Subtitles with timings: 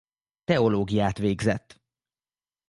[0.43, 1.79] Teológiát végzett.